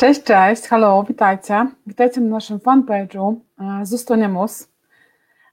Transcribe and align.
Cześć, 0.00 0.22
cześć, 0.22 0.62
halo, 0.62 1.04
witajcie. 1.08 1.66
Witajcie 1.86 2.20
na 2.20 2.30
naszym 2.30 2.58
fanpage'u 2.58 3.34
e, 3.60 3.86
Zustoniamus. 3.86 4.68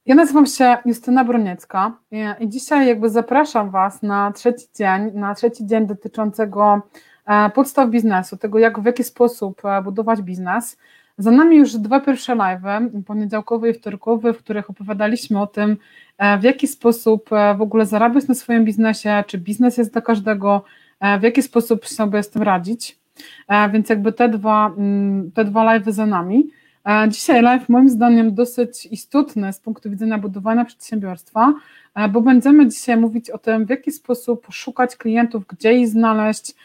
Ja 0.06 0.16
nazywam 0.16 0.46
się 0.46 0.78
Justyna 0.86 1.24
Broniecka 1.24 1.98
i 2.40 2.50
dzisiaj 2.50 2.88
jakby 2.88 3.10
zapraszam 3.10 3.70
Was 3.70 4.02
na 4.02 4.32
trzeci 4.32 4.66
dzień, 4.76 5.12
na 5.14 5.36
trzeci 5.36 5.66
dzień 5.66 5.88
dotyczącego 5.88 6.82
e, 7.26 7.50
podstaw 7.50 7.90
biznesu, 7.90 8.38
tego 8.38 8.60
jak, 8.60 8.80
w 8.80 8.86
jaki 8.86 9.04
sposób 9.04 9.66
e, 9.66 9.82
budować 9.82 10.22
biznes. 10.22 10.78
Za 11.18 11.32
nami 11.32 11.58
już 11.58 11.74
dwa 11.74 12.00
pierwsze 12.00 12.36
live'y, 12.36 13.04
poniedziałkowy 13.04 13.70
i 13.70 13.74
wtorkowy, 13.74 14.34
w 14.34 14.38
których 14.38 14.70
opowiadaliśmy 14.70 15.42
o 15.42 15.48
tym, 15.48 15.78
w 16.40 16.44
jaki 16.44 16.68
sposób 16.68 17.30
w 17.58 17.62
ogóle 17.62 17.86
zarabiać 17.86 18.28
na 18.28 18.36
swoim 18.36 18.66
biznesie, 18.66 19.24
czy 19.28 19.38
biznes 19.38 19.78
jest 19.78 19.94
dla 19.94 20.02
każdego, 20.02 20.64
w 21.20 21.24
jaki 21.24 21.44
sposób 21.44 21.88
sobie 21.88 22.24
z 22.24 22.30
tym 22.30 22.44
radzić. 22.44 23.07
E, 23.48 23.70
więc 23.70 23.90
jakby 23.90 24.14
te 24.14 24.30
dwa, 24.30 24.74
mm, 24.78 25.32
te 25.32 25.46
dwa 25.46 25.64
live 25.64 25.86
za 25.86 26.06
nami. 26.06 26.50
E, 26.86 27.10
dzisiaj 27.10 27.42
live 27.42 27.70
moim 27.70 27.90
zdaniem 27.90 28.36
dosyć 28.36 28.86
istotny 28.86 29.54
z 29.54 29.60
punktu 29.60 29.90
widzenia 29.90 30.18
budowania 30.18 30.66
przedsiębiorstwa, 30.66 31.54
e, 31.96 32.10
bo 32.10 32.22
będziemy 32.22 32.68
dzisiaj 32.68 32.98
mówić 32.98 33.30
o 33.30 33.38
tym, 33.38 33.66
w 33.66 33.70
jaki 33.70 33.92
sposób 33.92 34.48
szukać 34.52 34.96
klientów, 34.96 35.44
gdzie 35.48 35.74
ich 35.74 35.88
znaleźć, 35.88 36.56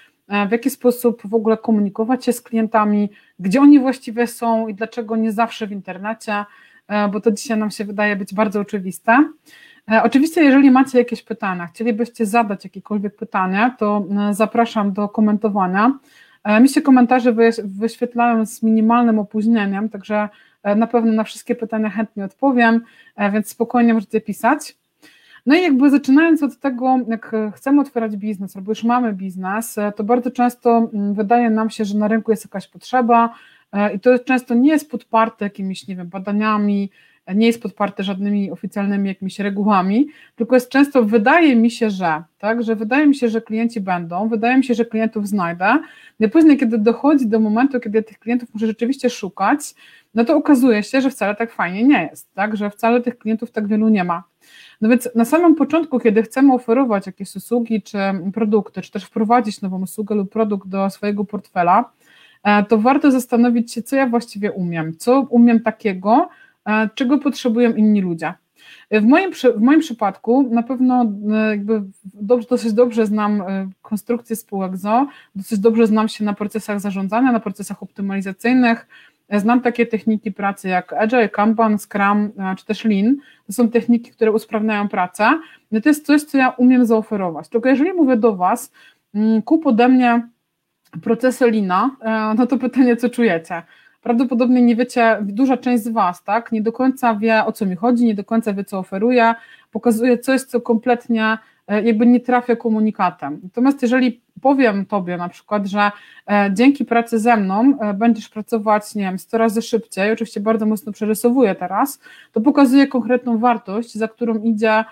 w 0.48 0.52
jaki 0.52 0.70
sposób 0.70 1.23
w 1.24 1.34
ogóle 1.34 1.57
komunikować 1.57 2.24
się 2.24 2.33
z 2.33 2.41
klientami, 2.41 3.10
gdzie 3.38 3.60
oni 3.60 3.80
właściwie 3.80 4.27
są 4.27 4.69
i 4.69 4.74
dlaczego 4.74 5.16
nie 5.16 5.32
zawsze 5.32 5.66
w 5.66 5.73
internecie, 5.73 6.45
bo 7.12 7.21
to 7.21 7.32
dzisiaj 7.32 7.59
nam 7.59 7.71
się 7.71 7.84
wydaje 7.84 8.16
być 8.16 8.34
bardzo 8.34 8.60
oczywiste. 8.60 9.24
Oczywiście, 10.02 10.45
jeżeli 10.45 10.71
macie 10.71 10.98
jakieś 10.98 11.23
pytania, 11.23 11.66
chcielibyście 11.66 12.27
zadać 12.27 12.65
jakiekolwiek 12.65 13.16
pytanie, 13.16 13.74
to 13.79 14.05
zapraszam 14.30 14.93
do 14.93 15.09
komentowania. 15.09 15.98
E, 16.45 16.60
mi 16.60 16.69
się 16.69 16.82
komentarze 16.82 17.34
wyświetlają 17.64 18.46
z 18.46 18.62
minimalnym 18.62 19.18
opóźnieniem, 19.18 19.88
także 19.88 20.29
e, 20.62 20.74
na 20.74 20.87
pewno 20.87 21.12
na 21.12 21.24
wszystkie 21.24 21.54
pytania 21.54 21.90
chętnie 21.90 22.24
odpowiem, 22.24 22.80
e, 23.16 23.30
więc 23.30 23.48
spokojnie 23.48 23.95
możecie 23.95 24.21
pisać. 24.21 24.76
No 25.46 25.54
i 25.54 25.63
jakby 25.63 25.90
zaczynając 25.90 26.43
od 26.43 26.59
tego, 26.59 26.98
jak 27.09 27.32
chcemy 27.54 27.80
otwierać 27.80 28.16
biznes 28.16 28.57
albo 28.57 28.70
już 28.70 28.85
mamy 28.85 29.13
biznes, 29.13 29.76
to 29.96 30.04
bardzo 30.04 30.30
często 30.30 30.90
mm, 30.95 31.15
wydaje 31.15 31.51
nam 31.51 31.70
się, 31.70 31.85
że 31.85 31.98
na 31.98 32.09
rynku 32.09 32.30
jest 32.30 32.45
jakaś 32.45 32.68
potrzeba 32.68 33.35
i 33.95 34.01
to 34.01 34.18
często 34.18 34.54
nie 34.54 34.70
jest 34.70 34.90
podparte 34.90 35.45
jakimiś, 35.45 35.88
nie 35.88 35.96
wiem, 35.96 36.09
badaniami, 36.09 36.90
nie 37.34 37.46
jest 37.46 37.62
podparte 37.62 38.02
żadnymi 38.02 38.51
oficjalnymi 38.51 39.09
jakimiś 39.09 39.38
regułami, 39.38 40.09
tylko 40.37 40.56
jest 40.56 40.68
często, 40.68 41.04
wydaje 41.04 41.56
mi 41.56 41.70
się, 41.70 41.90
że, 41.90 42.23
tak, 42.38 42.62
że 42.62 42.76
wydaje 42.76 43.06
mi 43.06 43.14
się, 43.14 43.29
że 43.29 43.40
klienci 43.40 43.80
będą, 43.80 44.29
wydaje 44.29 44.56
mi 44.56 44.64
się, 44.64 44.74
że 44.74 44.84
klientów 44.84 45.29
znajdę, 45.29 45.79
no 46.20 46.29
później, 46.29 46.59
kiedy 46.59 46.79
dochodzi 46.79 47.26
do 47.26 47.40
momentu, 47.40 47.80
kiedy 47.80 48.02
tych 48.02 48.18
klientów 48.18 48.54
muszę 48.54 48.66
rzeczywiście 48.66 49.10
szukać, 49.10 49.74
no 50.14 50.24
to 50.24 50.37
okazuje 50.37 50.82
się, 50.82 51.01
że 51.01 51.10
wcale 51.10 51.34
tak 51.34 51.52
fajnie 51.52 51.84
nie 51.84 52.09
jest, 52.10 52.34
tak, 52.34 52.56
że 52.56 52.70
wcale 52.70 53.01
tych 53.01 53.18
klientów 53.18 53.51
tak 53.51 53.68
wielu 53.68 53.88
nie 53.88 54.04
ma. 54.04 54.24
No 54.80 54.88
więc 54.88 55.09
na 55.14 55.24
samym 55.24 55.54
początku, 55.54 56.01
kiedy 56.01 56.23
chcemy 56.23 56.54
oferować 56.54 57.07
jakieś 57.07 57.36
usługi 57.36 57.82
czy 57.82 57.98
produkty, 58.34 58.82
czy 58.82 58.90
też 58.90 59.04
wprowadzić 59.04 59.62
nową 59.62 59.82
usługę 59.82 60.14
lub 60.14 60.32
produkt 60.32 60.68
do 60.68 60.90
swojego 60.90 61.24
portfela, 61.24 61.90
e, 62.42 62.64
to 62.64 62.79
warto 62.79 63.10
zastanowić 63.10 63.73
się, 63.73 63.82
co 63.82 63.96
ja 63.96 64.06
właściwie 64.06 64.53
umiem, 64.53 64.97
co 64.97 65.20
umiem 65.20 65.60
takiego, 65.60 66.28
czego 66.94 67.19
potrzebują 67.19 67.75
inni 67.75 68.00
ludzie. 68.00 68.34
W 68.91 69.05
moim, 69.05 69.32
w 69.32 69.60
moim 69.60 69.81
przypadku 69.81 70.49
na 70.50 70.62
pewno 70.62 71.12
e, 71.32 71.49
jakby 71.50 71.82
dobrze, 72.04 72.49
dosyć 72.49 72.72
dobrze 72.72 73.06
znam 73.06 73.41
e, 73.41 73.69
konstrukcję 73.82 74.37
spółek 74.37 74.77
ZO, 74.77 75.06
dosyć 75.34 75.59
dobrze 75.59 75.87
znam 75.87 76.09
się 76.09 76.25
na 76.25 76.34
procesach 76.34 76.81
zarządzania, 76.81 77.32
na 77.32 77.41
procesach 77.41 77.82
optymalizacyjnych, 77.82 78.87
e, 79.28 79.41
znam 79.41 79.60
takie 79.60 79.87
techniki 79.87 80.32
pracy 80.32 80.69
jak 80.69 80.93
Agile, 80.93 81.28
Kanban, 81.28 81.78
Scrum 81.78 82.32
czy 82.59 82.66
też 82.66 82.84
Lean. 82.84 83.16
To 83.47 83.53
są 83.53 83.69
techniki, 83.69 84.10
które 84.10 84.32
usprawniają 84.32 84.88
pracę. 84.88 85.41
No 85.70 85.81
to 85.81 85.88
jest 85.88 86.06
coś, 86.06 86.22
co 86.22 86.38
ja 86.38 86.48
umiem 86.50 86.86
zaoferować. 86.86 87.48
Tylko 87.48 87.69
jeżeli 87.69 87.92
mówię 87.92 88.16
do 88.16 88.36
Was, 88.36 88.72
mm, 89.15 89.42
kup 89.42 89.66
ode 89.66 89.88
mnie 89.88 90.28
procesy 91.03 91.50
Lina, 91.50 91.97
no 92.36 92.47
to 92.47 92.59
pytanie, 92.59 92.97
co 92.97 93.09
czujecie? 93.09 93.62
Prawdopodobnie 94.02 94.62
nie 94.62 94.76
wiecie, 94.76 95.18
duża 95.22 95.56
część 95.56 95.84
z 95.84 95.88
Was, 95.88 96.24
tak, 96.24 96.52
nie 96.52 96.62
do 96.62 96.72
końca 96.72 97.14
wie 97.14 97.44
o 97.44 97.52
co 97.52 97.66
mi 97.66 97.76
chodzi, 97.76 98.04
nie 98.04 98.14
do 98.14 98.24
końca 98.24 98.54
wie 98.54 98.64
co 98.64 98.78
oferuje, 98.78 99.34
pokazuje 99.70 100.18
coś, 100.18 100.42
co 100.42 100.60
kompletnie 100.60 101.38
e, 101.68 101.82
jakby 101.82 102.06
nie 102.06 102.20
trafia 102.20 102.56
komunikatem. 102.56 103.41
Natomiast 103.42 103.82
jeżeli 103.82 104.20
powiem 104.41 104.86
Tobie 104.86 105.16
na 105.16 105.28
przykład, 105.28 105.66
że 105.66 105.91
e, 106.30 106.50
dzięki 106.52 106.84
pracy 106.84 107.18
ze 107.18 107.36
mną 107.36 107.78
e, 107.80 107.94
będziesz 107.94 108.28
pracować, 108.28 108.94
nie 108.94 109.02
wiem, 109.02 109.18
100 109.18 109.38
razy 109.38 109.62
szybciej, 109.62 110.12
oczywiście 110.12 110.41
bardzo 110.41 110.66
mocno 110.66 110.92
przerysowuję 110.92 111.54
teraz, 111.54 112.00
to 112.32 112.41
pokazuje 112.41 112.86
konkretną 112.86 113.38
wartość, 113.38 113.94
za 113.94 114.08
którą 114.08 114.38
idzie 114.42 114.84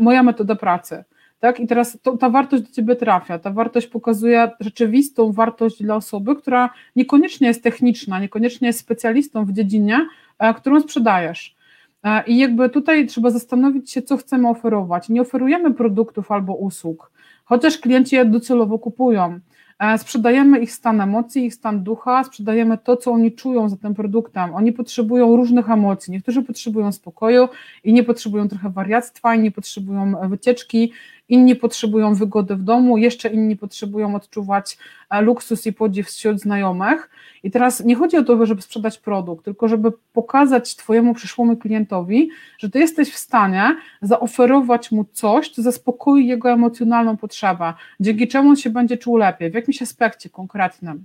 moja 0.00 0.22
metoda 0.22 0.54
pracy. 0.54 1.04
Tak? 1.40 1.60
I 1.60 1.66
teraz 1.66 1.98
to, 2.02 2.16
ta 2.16 2.30
wartość 2.30 2.62
do 2.62 2.70
ciebie 2.70 2.96
trafia. 2.96 3.38
Ta 3.38 3.50
wartość 3.50 3.86
pokazuje 3.86 4.50
rzeczywistą 4.60 5.32
wartość 5.32 5.82
dla 5.82 5.96
osoby, 5.96 6.36
która 6.36 6.70
niekoniecznie 6.96 7.48
jest 7.48 7.62
techniczna, 7.62 8.20
niekoniecznie 8.20 8.66
jest 8.66 8.78
specjalistą 8.78 9.44
w 9.44 9.52
dziedzinie, 9.52 10.08
e, 10.38 10.54
którą 10.54 10.80
sprzedajesz. 10.80 11.56
E, 12.04 12.24
I 12.26 12.38
jakby 12.38 12.68
tutaj 12.68 13.06
trzeba 13.06 13.30
zastanowić 13.30 13.90
się, 13.90 14.02
co 14.02 14.16
chcemy 14.16 14.48
oferować. 14.48 15.08
Nie 15.08 15.20
oferujemy 15.22 15.74
produktów 15.74 16.32
albo 16.32 16.54
usług, 16.54 17.10
chociaż 17.44 17.78
klienci 17.78 18.16
je 18.16 18.24
docelowo 18.24 18.78
kupują. 18.78 19.40
E, 19.80 19.98
sprzedajemy 19.98 20.58
ich 20.58 20.72
stan 20.72 21.00
emocji, 21.00 21.44
ich 21.46 21.54
stan 21.54 21.82
ducha, 21.82 22.24
sprzedajemy 22.24 22.78
to, 22.78 22.96
co 22.96 23.12
oni 23.12 23.32
czują 23.32 23.68
za 23.68 23.76
tym 23.76 23.94
produktem. 23.94 24.54
Oni 24.54 24.72
potrzebują 24.72 25.36
różnych 25.36 25.70
emocji. 25.70 26.12
Niektórzy 26.12 26.42
potrzebują 26.42 26.92
spokoju, 26.92 27.48
inni 27.84 28.02
potrzebują 28.02 28.48
trochę 28.48 28.70
wariactwa, 28.70 29.34
inni 29.34 29.50
potrzebują 29.50 30.28
wycieczki, 30.28 30.92
inni 31.30 31.56
potrzebują 31.56 32.14
wygody 32.14 32.56
w 32.56 32.62
domu, 32.62 32.98
jeszcze 32.98 33.28
inni 33.28 33.56
potrzebują 33.56 34.14
odczuwać 34.14 34.78
e, 35.10 35.22
luksus 35.22 35.66
i 35.66 35.72
podziw 35.72 36.06
wśród 36.06 36.40
znajomych. 36.40 37.10
I 37.42 37.50
teraz 37.50 37.84
nie 37.84 37.94
chodzi 37.94 38.16
o 38.16 38.24
to, 38.24 38.46
żeby 38.46 38.62
sprzedać 38.62 38.98
produkt, 38.98 39.44
tylko 39.44 39.68
żeby 39.68 39.92
pokazać 40.12 40.76
Twojemu 40.76 41.14
przyszłemu 41.14 41.56
klientowi, 41.56 42.30
że 42.58 42.70
Ty 42.70 42.78
jesteś 42.78 43.12
w 43.12 43.18
stanie 43.18 43.76
zaoferować 44.02 44.92
mu 44.92 45.04
coś, 45.12 45.48
co 45.48 45.62
zaspokoi 45.62 46.26
jego 46.26 46.50
emocjonalną 46.50 47.16
potrzebę, 47.16 47.74
dzięki 48.00 48.28
czemu 48.28 48.48
on 48.48 48.56
się 48.56 48.70
będzie 48.70 48.96
czuł 48.96 49.16
lepiej, 49.16 49.50
w 49.50 49.54
jakimś 49.54 49.82
aspekcie 49.82 50.30
konkretnym. 50.30 51.04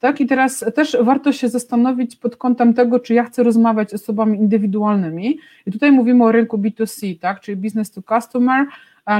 Tak, 0.00 0.20
i 0.20 0.26
teraz 0.26 0.64
też 0.74 0.96
warto 1.02 1.32
się 1.32 1.48
zastanowić 1.48 2.16
pod 2.16 2.36
kątem 2.36 2.74
tego, 2.74 3.00
czy 3.00 3.14
ja 3.14 3.24
chcę 3.24 3.42
rozmawiać 3.42 3.90
z 3.90 3.94
osobami 3.94 4.38
indywidualnymi. 4.38 5.38
I 5.66 5.72
tutaj 5.72 5.92
mówimy 5.92 6.24
o 6.24 6.32
rynku 6.32 6.58
B2C, 6.58 7.18
tak, 7.18 7.40
czyli 7.40 7.56
business 7.56 7.90
to 7.90 8.02
customer, 8.02 8.66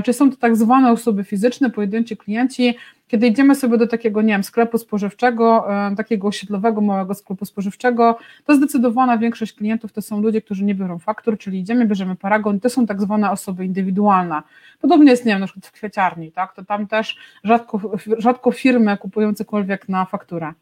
czy 0.04 0.12
są 0.12 0.30
to 0.30 0.36
tak 0.36 0.56
zwane 0.56 0.92
osoby 0.92 1.24
fizyczne, 1.24 1.70
pojedynczy 1.70 2.16
klienci, 2.16 2.76
kiedy 3.10 3.26
idziemy 3.26 3.54
sobie 3.54 3.78
do 3.78 3.86
takiego, 3.86 4.22
nie 4.22 4.32
wiem, 4.32 4.44
sklepu 4.44 4.78
spożywczego, 4.78 5.74
e, 5.90 5.96
takiego 5.96 6.28
osiedlowego, 6.28 6.80
małego 6.80 7.14
sklepu 7.14 7.44
spożywczego, 7.44 8.18
to 8.44 8.54
zdecydowana 8.54 9.18
większość 9.18 9.52
klientów 9.52 9.92
to 9.92 10.02
są 10.02 10.20
ludzie, 10.20 10.42
którzy 10.42 10.64
nie 10.64 10.74
biorą 10.74 10.98
faktur, 10.98 11.38
czyli 11.38 11.58
idziemy, 11.58 11.86
bierzemy 11.86 12.16
paragon, 12.16 12.60
to 12.60 12.70
są 12.70 12.86
tak 12.86 13.00
zwane 13.00 13.30
osoby 13.30 13.64
indywidualne. 13.64 14.42
Podobnie 14.80 15.10
jest, 15.10 15.24
nie 15.24 15.32
wiem, 15.32 15.40
na 15.40 15.46
przykład 15.46 15.66
w 15.66 15.72
kwieciarni, 15.72 16.32
tak, 16.32 16.54
to 16.54 16.64
tam 16.64 16.86
też 16.86 17.16
rzadko, 17.44 17.80
rzadko 18.18 18.52
firmy 18.52 18.96
kupują 18.96 19.34
cokolwiek 19.34 19.88
na 19.88 20.04
fakturę. 20.04 20.52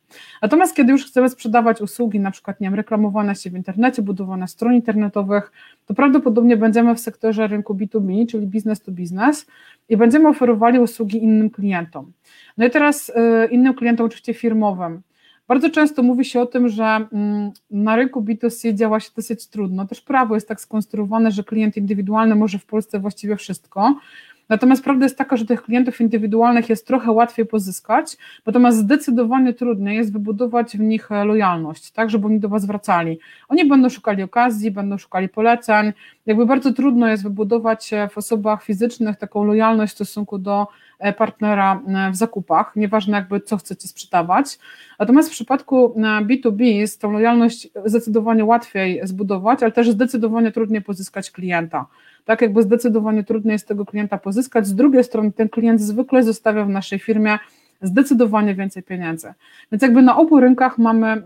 Natomiast 0.43 0.77
kiedy 0.77 0.93
już 0.93 1.07
chcemy 1.07 1.29
sprzedawać 1.29 1.81
usługi, 1.81 2.21
na 2.21 2.31
przykład, 2.31 2.61
nie 2.61 2.67
wiem, 2.67 2.75
reklamowane 2.75 3.35
się 3.35 3.51
w 3.51 3.55
internecie, 3.55 4.03
budowane 4.03 4.49
stron 4.49 4.75
internetowych, 4.75 5.53
to 5.87 5.95
prawdopodobnie 5.95 6.57
będziemy 6.57 6.95
w 6.95 7.01
sektorze 7.01 7.47
rynku 7.47 7.75
B2B, 7.75 8.27
czyli 8.31 8.47
business 8.47 8.81
to 8.81 8.93
business 8.93 9.47
i 9.89 9.97
będziemy 9.97 10.29
oferowali 10.29 10.79
usługi 10.79 11.25
innym 11.25 11.51
klientom. 11.51 12.13
No 12.57 12.67
i 12.67 12.71
teraz 12.71 13.09
y, 13.09 13.13
innym 13.51 13.75
klientom, 13.75 14.07
oczywiście 14.07 14.35
firmowym. 14.35 15.03
Bardzo 15.49 15.71
często 15.71 16.03
mówi 16.03 16.25
się 16.25 16.41
o 16.41 16.47
tym, 16.47 16.69
że 16.69 16.85
mm, 16.85 17.51
na 17.71 17.97
rynku 17.97 18.23
B2C 18.23 18.75
działa 18.75 19.01
się 19.01 19.11
dosyć 19.17 19.47
trudno. 19.47 19.87
Też 19.87 20.01
prawo 20.01 20.35
jest 20.35 20.49
tak 20.49 20.61
skonstruowane, 20.61 21.31
że 21.31 21.45
klient 21.45 21.77
indywidualny 21.77 22.35
może 22.35 22.59
w 22.59 22.67
Polsce 22.67 23.01
właściwie 23.01 23.37
wszystko. 23.37 23.99
Natomiast 24.49 24.85
prawda 24.85 25.05
jest 25.05 25.19
taka, 25.19 25.37
że 25.37 25.47
tych 25.47 25.63
klientów 25.63 26.01
indywidualnych 26.01 26.69
jest 26.69 26.87
trochę 26.87 27.13
łatwiej 27.13 27.47
pozyskać, 27.47 28.17
natomiast 28.47 28.79
zdecydowanie 28.79 29.55
trudniej 29.55 29.97
jest 29.97 30.13
wybudować 30.13 30.77
w 30.77 30.81
nich 30.81 31.13
e, 31.13 31.25
lojalność, 31.25 31.91
tak, 31.91 32.11
żeby 32.11 32.27
oni 32.27 32.41
do 32.41 32.49
Was 32.49 32.67
wracali. 32.67 33.19
Oni 33.49 33.65
będą 33.65 33.89
szukali 33.89 34.23
okazji, 34.23 34.71
będą 34.71 34.99
szukali 34.99 35.29
poleceń. 35.29 35.93
Jakby 36.27 36.47
bardzo 36.47 36.73
trudno 36.73 37.09
jest 37.09 37.23
wybudować 37.23 37.93
e, 37.93 38.09
w 38.09 38.19
osobach 38.19 38.63
fizycznych 38.63 39.17
taką 39.17 39.45
lojalność 39.45 39.93
w 39.93 39.97
stosunku 39.97 40.39
do 40.39 40.67
e, 40.99 41.13
partnera 41.13 41.83
w 42.13 42.17
zakupach, 42.17 42.77
nieważne 42.77 43.17
jakby 43.17 43.41
co 43.41 43.57
chcecie 43.57 43.89
sprzedawać. 43.89 44.59
Natomiast 44.99 45.29
w 45.29 45.33
przypadku 45.33 45.95
B2B 46.23 46.63
jest 46.63 47.01
tą 47.01 47.13
lojalność 47.13 47.69
zdecydowanie 47.85 48.45
łatwiej 48.45 49.01
zbudować, 49.05 49.63
ale 49.63 49.73
też 49.73 49.91
zdecydowanie 49.91 50.53
trudniej 50.53 50.83
pozyskać 50.83 51.31
klienta 51.31 51.87
tak 52.29 52.43
jakby 52.43 52.63
zdecydowanie 52.63 53.25
trudniej 53.25 53.53
jest 53.53 53.69
tego 53.69 53.85
klienta 53.85 54.19
pozyskać. 54.19 54.67
Z 54.67 54.75
drugiej 54.75 55.05
strony 55.05 55.33
ten 55.33 55.49
klient 55.49 55.81
zwykle 55.81 56.23
zostawia 56.23 56.65
w 56.65 56.69
naszej 56.69 56.99
firmie 56.99 57.39
zdecydowanie 57.83 58.55
więcej 58.55 58.83
pieniędzy. 58.83 59.33
Więc 59.73 59.83
jakby 59.83 60.03
na 60.03 60.17
obu 60.17 60.41
rynkach 60.41 60.79
mamy 60.79 61.23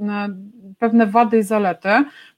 pewne 0.79 1.07
wady 1.07 1.39
i 1.39 1.43
zalety. 1.43 1.89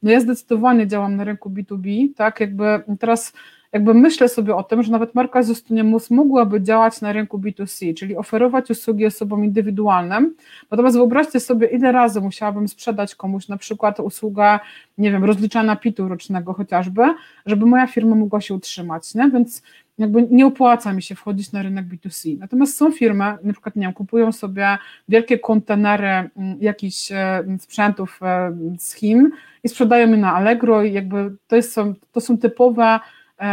No 0.03 0.11
ja 0.11 0.21
zdecydowanie 0.21 0.87
działam 0.87 1.17
na 1.17 1.25
rynku 1.25 1.51
B2B, 1.51 2.15
tak, 2.17 2.41
jakby 2.41 2.65
teraz 2.99 3.33
jakby 3.75 3.95
myślę 3.95 4.29
sobie 4.29 4.57
o 4.57 4.63
tym, 4.63 4.83
że 4.83 4.93
nawet 4.93 5.15
marka 5.15 5.41
Mus 5.85 6.11
mogłaby 6.11 6.63
działać 6.63 7.01
na 7.01 7.13
rynku 7.13 7.39
B2C, 7.39 7.95
czyli 7.95 8.17
oferować 8.17 8.71
usługi 8.71 9.07
osobom 9.07 9.45
indywidualnym. 9.45 10.35
Natomiast 10.71 10.97
wyobraźcie 10.97 11.41
sobie, 11.41 11.67
ile 11.67 11.93
razy 11.93 12.21
musiałabym 12.21 12.69
sprzedać 12.69 13.15
komuś 13.15 13.49
na 13.49 13.57
przykład 13.57 14.01
usługę, 14.01 14.59
nie 14.99 15.13
wiem, 15.13 15.25
rozliczania 15.25 15.77
PIT-u 15.77 16.09
rocznego 16.09 16.53
chociażby, 16.53 17.03
żeby 17.47 17.67
moja 17.67 17.87
firma 17.87 18.17
mogła 18.17 18.41
się 18.41 18.55
utrzymać, 18.55 19.15
nie? 19.15 19.31
Więc 19.31 19.63
jakby 19.99 20.29
nie 20.31 20.47
opłaca 20.47 20.93
mi 20.93 21.03
się 21.03 21.15
wchodzić 21.15 21.53
na 21.53 21.63
rynek 21.63 21.87
B2C. 21.87 22.39
Natomiast 22.39 22.77
są 22.77 22.93
firmy, 22.93 23.25
na 23.43 23.53
przykład, 23.53 23.77
nie 23.77 23.83
wiem, 23.83 23.93
kupują 23.93 24.33
sobie 24.33 24.79
wielkie 25.09 25.39
kontenery 25.39 26.07
mm, 26.07 26.31
jakichś 26.61 27.13
e, 27.13 27.45
sprzętów 27.61 28.21
e, 28.23 28.57
z 28.79 28.95
Chin 28.95 29.31
i 29.65 29.69
sprzedają 29.69 30.11
je 30.11 30.17
na 30.17 30.35
Allegro 30.35 30.83
i 30.83 30.93
jakby 30.93 31.37
to, 31.47 31.57
jest, 31.57 31.77
to 32.13 32.21
są 32.21 32.39
typowe 32.39 33.01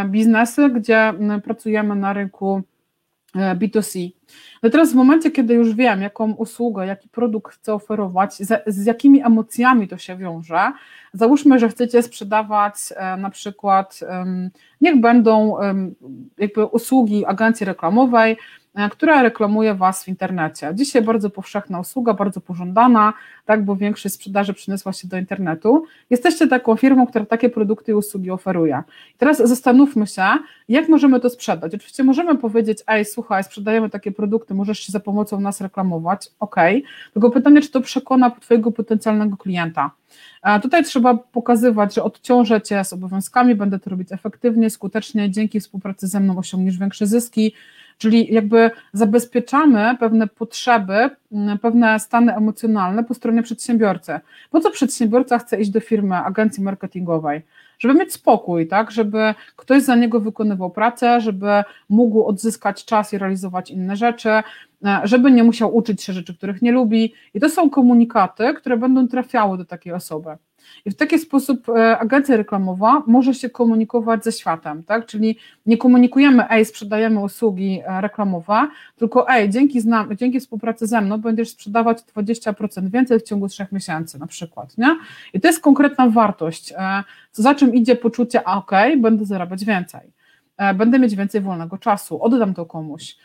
biznesy, 0.06 0.70
gdzie 0.70 1.14
pracujemy 1.44 1.96
na 1.96 2.14
rynku 2.14 2.62
e, 3.36 3.56
B2C. 3.56 4.12
No 4.64 4.70
teraz 4.70 4.92
w 4.92 4.96
momencie, 4.96 5.32
kiedy 5.32 5.54
już 5.54 5.76
wiem, 5.76 6.02
jaką 6.02 6.32
usługę, 6.34 6.86
jaki 6.86 7.10
produkt 7.10 7.54
chcę 7.54 7.74
oferować, 7.74 8.34
z, 8.34 8.64
z 8.68 8.86
jakimi 8.86 9.26
emocjami 9.26 9.88
to 9.88 9.98
się 9.98 10.18
wiąże, 10.18 10.72
załóżmy, 11.14 11.60
że 11.60 11.70
chcecie 11.70 12.04
sprzedawać 12.04 12.76
e, 12.96 13.18
na 13.18 13.30
przykład, 13.30 14.00
niech 14.82 15.00
będą 15.02 15.58
jakby 16.38 16.66
usługi 16.66 17.26
agencji 17.26 17.66
reklamowej, 17.66 18.38
E, 18.38 18.61
która 18.92 19.22
reklamuje 19.22 19.76
Was 19.76 20.04
w 20.04 20.08
internecie. 20.08 20.72
Dzisiaj 20.74 21.02
bardzo 21.02 21.30
powszechna 21.30 21.80
usługa, 21.80 22.14
bardzo 22.14 22.42
pożądana, 22.42 23.14
tak, 23.46 23.66
bo 23.66 23.76
większość 23.76 24.16
sprzedaży 24.16 24.54
przeniosła 24.54 24.94
się 24.94 25.08
do 25.08 25.18
internetu. 25.18 25.86
Jesteście 26.10 26.48
taką 26.48 26.76
firmą, 26.76 27.08
która 27.08 27.26
takie 27.26 27.50
produkty 27.50 27.92
i 27.92 27.96
usługi 27.96 28.32
oferuje. 28.32 28.84
Teraz 29.18 29.38
zastanówmy 29.38 30.08
się, 30.08 30.24
jak 30.70 30.90
możemy 30.90 31.20
to 31.20 31.30
sprzedać. 31.30 31.76
Oczywiście 31.76 32.04
możemy 32.04 32.38
powiedzieć, 32.38 32.80
ej, 32.88 33.06
słuchaj, 33.06 33.44
sprzedajemy 33.44 33.90
takie 33.90 34.12
produkty, 34.12 34.54
możesz 34.54 34.80
się 34.80 34.92
za 34.92 35.00
pomocą 35.00 35.40
nas 35.40 35.62
reklamować, 35.62 36.32
ok, 36.40 36.56
tylko 37.14 37.30
pytanie, 37.30 37.62
czy 37.62 37.72
to 37.72 37.82
przekona 37.82 38.32
Twojego 38.32 38.72
potencjalnego 38.72 39.38
klienta. 39.38 39.92
A 40.42 40.60
tutaj 40.60 40.84
trzeba 40.84 41.18
pokazywać, 41.18 41.94
że 41.94 42.04
odciążę 42.04 42.62
Cię 42.62 42.84
z 42.84 42.94
obowiązkami, 42.94 43.56
będę 43.56 43.80
to 43.80 43.90
robić 43.90 44.12
efektywnie, 44.12 44.70
skutecznie, 44.70 45.32
dzięki 45.32 45.60
współpracy 45.60 46.08
ze 46.08 46.20
mną 46.20 46.38
osiągniesz 46.38 46.78
większe 46.78 47.08
zyski, 47.08 47.54
Czyli 48.02 48.34
jakby 48.34 48.72
zabezpieczamy 48.94 49.98
pewne 50.00 50.28
potrzeby, 50.28 51.10
pewne 51.62 52.00
stany 52.00 52.36
emocjonalne 52.36 53.04
po 53.04 53.14
stronie 53.14 53.44
przedsiębiorcy. 53.44 54.20
Po 54.52 54.60
co 54.60 54.72
przedsiębiorca 54.72 55.38
chce 55.38 55.62
iść 55.62 55.70
do 55.70 55.80
firmy, 55.80 56.16
agencji 56.16 56.64
marketingowej? 56.64 57.42
Żeby 57.80 57.94
mieć 57.94 58.14
spokój, 58.14 58.68
tak? 58.68 58.92
Żeby 58.92 59.34
ktoś 59.56 59.84
za 59.84 59.96
niego 59.96 60.20
wykonywał 60.20 60.70
pracę, 60.70 61.22
żeby 61.22 61.64
mógł 61.90 62.24
odzyskać 62.24 62.86
czas 62.86 63.14
i 63.14 63.18
realizować 63.18 63.72
inne 63.72 63.96
rzeczy, 63.96 64.30
e, 64.30 64.44
żeby 65.04 65.32
nie 65.32 65.44
musiał 65.44 65.76
uczyć 65.76 66.04
się 66.04 66.14
rzeczy, 66.14 66.38
których 66.38 66.62
nie 66.62 66.72
lubi. 66.72 67.14
I 67.34 67.40
to 67.40 67.50
są 67.50 67.70
komunikaty, 67.70 68.54
które 68.54 68.78
będą 68.78 69.08
trafiały 69.08 69.58
do 69.58 69.66
takiej 69.66 69.94
osoby. 69.94 70.30
I 70.86 70.92
w 70.92 70.96
taki 70.96 71.20
sposób 71.20 71.70
e, 71.70 71.98
agencja 71.98 72.38
reklamowa 72.38 73.04
może 73.08 73.34
się 73.34 73.50
komunikować 73.50 74.24
ze 74.24 74.32
światem, 74.32 74.84
tak? 74.84 75.06
Czyli 75.06 75.38
nie 75.66 75.78
komunikujemy, 75.78 76.50
ej, 76.50 76.66
sprzedajemy 76.66 77.20
usługi 77.20 77.82
e, 77.86 78.02
reklamowe, 78.02 78.68
tylko 78.96 79.30
ej, 79.30 79.50
dzięki, 79.50 79.82
znam, 79.82 80.18
dzięki 80.18 80.40
współpracy 80.40 80.88
ze 80.88 81.02
mną 81.02 81.18
będziesz 81.18 81.50
sprzedawać 81.50 81.98
20% 81.98 82.90
więcej 82.90 83.20
w 83.20 83.24
ciągu 83.24 83.48
trzech 83.48 83.72
miesięcy 83.72 84.20
na 84.20 84.28
przykład, 84.28 84.78
nie? 84.78 84.98
I 85.34 85.42
to 85.42 85.48
jest 85.48 85.60
konkretna 85.60 86.10
wartość, 86.10 86.74
e, 86.78 87.04
za 87.32 87.56
czym 87.56 87.76
idzie 87.76 87.96
poczucie, 87.96 88.48
a 88.48 88.58
okej, 88.58 88.92
okay, 88.92 89.02
będę 89.02 89.26
zarabiać 89.26 89.66
więcej, 89.66 90.02
będę 90.76 91.00
mieć 91.00 91.16
więcej 91.16 91.42
wolnego 91.42 91.78
czasu, 91.78 92.24
oddam 92.24 92.54
to 92.54 92.66
komuś, 92.66 93.18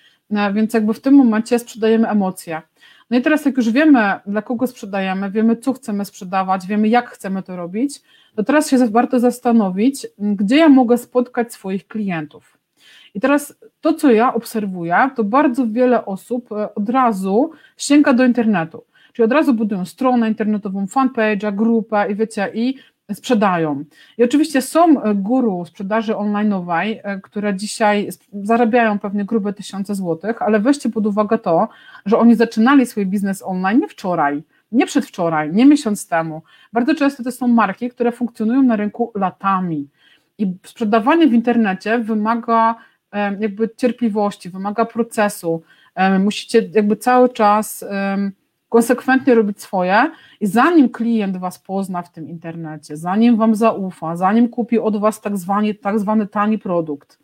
więc 0.54 0.74
jakby 0.74 0.94
w 0.94 1.00
tym 1.00 1.14
momencie 1.14 1.58
sprzedajemy 1.58 2.08
emocje. 2.08 2.62
No 3.10 3.18
i 3.18 3.22
teraz, 3.22 3.44
jak 3.44 3.56
już 3.56 3.70
wiemy, 3.70 4.00
dla 4.26 4.42
kogo 4.42 4.66
sprzedajemy, 4.66 5.30
wiemy, 5.30 5.56
co 5.56 5.72
chcemy 5.72 6.04
sprzedawać, 6.04 6.66
wiemy, 6.66 6.88
jak 6.88 7.10
chcemy 7.10 7.42
to 7.42 7.56
robić, 7.56 8.02
to 8.34 8.44
teraz 8.44 8.70
się 8.70 8.88
warto 8.88 9.20
zastanowić, 9.20 10.06
gdzie 10.18 10.56
ja 10.56 10.68
mogę 10.68 10.98
spotkać 10.98 11.52
swoich 11.52 11.86
klientów. 11.86 12.58
I 13.14 13.20
teraz 13.20 13.54
to, 13.80 13.94
co 13.94 14.10
ja 14.10 14.34
obserwuję, 14.34 15.10
to 15.16 15.24
bardzo 15.24 15.66
wiele 15.66 16.04
osób 16.04 16.52
e, 16.52 16.74
od 16.74 16.88
razu 16.88 17.50
sięga 17.76 18.12
do 18.12 18.24
internetu. 18.24 18.84
Czyli 19.12 19.24
od 19.24 19.32
razu 19.32 19.54
budują 19.54 19.84
stronę 19.84 20.28
internetową, 20.28 20.86
fanpage'a, 20.86 21.54
grupę 21.54 22.06
i 22.10 22.14
wiecie, 22.14 22.50
i 22.54 22.74
sprzedają. 23.14 23.84
I 24.18 24.24
oczywiście 24.24 24.62
są 24.62 25.02
e, 25.02 25.14
guru 25.14 25.64
sprzedaży 25.64 26.12
online'owej, 26.12 26.98
e, 27.02 27.20
które 27.20 27.56
dzisiaj 27.56 28.08
zarabiają 28.32 28.98
pewnie 28.98 29.24
grube 29.24 29.52
tysiące 29.52 29.94
złotych, 29.94 30.42
ale 30.42 30.60
weźcie 30.60 30.88
pod 30.88 31.06
uwagę 31.06 31.38
to, 31.38 31.68
że 32.06 32.18
oni 32.18 32.34
zaczynali 32.34 32.86
swój 32.86 33.06
biznes 33.06 33.42
online 33.42 33.80
nie 33.80 33.88
wczoraj, 33.88 34.42
nie 34.72 34.86
przedwczoraj, 34.86 35.52
nie 35.52 35.66
miesiąc 35.66 36.08
temu. 36.08 36.42
Bardzo 36.72 36.94
często 36.94 37.22
to 37.22 37.32
są 37.32 37.48
marki, 37.48 37.90
które 37.90 38.12
funkcjonują 38.12 38.62
na 38.62 38.76
rynku 38.76 39.12
latami. 39.14 39.88
I 40.38 40.54
sprzedawanie 40.64 41.26
w 41.26 41.34
internecie 41.34 41.98
wymaga 41.98 42.74
jakby 43.40 43.70
cierpliwości, 43.76 44.50
wymaga 44.50 44.84
procesu. 44.84 45.62
Musicie 46.20 46.68
jakby 46.74 46.96
cały 46.96 47.28
czas 47.28 47.84
konsekwentnie 48.68 49.34
robić 49.34 49.60
swoje 49.60 50.10
i 50.40 50.46
zanim 50.46 50.88
klient 50.88 51.36
Was 51.36 51.58
pozna 51.58 52.02
w 52.02 52.12
tym 52.12 52.28
internecie, 52.28 52.96
zanim 52.96 53.36
Wam 53.36 53.54
zaufa, 53.54 54.16
zanim 54.16 54.48
kupi 54.48 54.78
od 54.78 54.96
Was 54.96 55.20
tak 55.20 55.36
zwany, 55.36 55.74
tak 55.74 55.98
zwany 55.98 56.26
tani 56.26 56.58
produkt, 56.58 57.18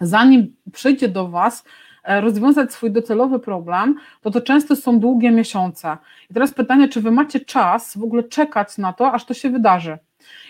zanim 0.00 0.56
przyjdzie 0.72 1.08
do 1.08 1.28
Was 1.28 1.64
e, 2.04 2.20
rozwiązać 2.20 2.72
swój 2.72 2.90
docelowy 2.90 3.38
problem, 3.38 3.94
to 4.20 4.30
to 4.30 4.40
często 4.40 4.76
są 4.76 5.00
długie 5.00 5.30
miesiące. 5.30 5.96
I 6.30 6.34
teraz 6.34 6.54
pytanie, 6.54 6.88
czy 6.88 7.00
Wy 7.00 7.10
macie 7.10 7.40
czas 7.40 7.96
w 7.96 8.02
ogóle 8.02 8.22
czekać 8.22 8.78
na 8.78 8.92
to, 8.92 9.12
aż 9.12 9.24
to 9.24 9.34
się 9.34 9.50
wydarzy? 9.50 9.98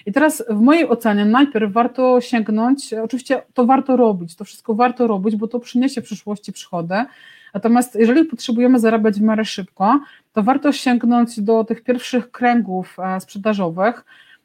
I 0.07 0.13
teraz 0.13 0.45
w 0.51 0.61
mojej 0.61 0.89
ocenie 0.89 1.25
najpierw 1.25 1.73
warto 1.73 2.21
sięgnąć, 2.21 2.95
oczywiście 2.95 3.43
to 3.55 3.67
warto 3.67 3.97
robić, 3.97 4.37
to 4.37 4.45
wszystko 4.45 4.75
warto 4.75 5.07
robić, 5.07 5.37
bo 5.37 5.49
to 5.49 5.61
przyniesie 5.61 6.01
w 6.01 6.05
przyszłości 6.05 6.53
przychody, 6.53 7.05
Natomiast 7.55 7.95
jeżeli 7.95 8.25
potrzebujemy 8.25 8.79
zarabiać 8.79 9.19
w 9.19 9.23
miarę 9.23 9.45
szybko, 9.45 10.01
to 10.33 10.43
warto 10.43 10.73
sięgnąć 10.73 11.41
do 11.41 11.65
tych 11.65 11.83
pierwszych 11.83 12.31
kręgów 12.31 12.97
e, 12.99 13.21
sprzedażowych. 13.21 14.05